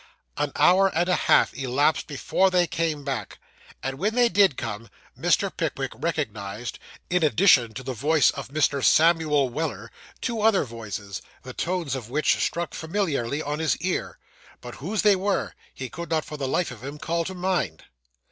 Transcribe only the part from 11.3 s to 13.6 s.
the tones of which struck familiarly on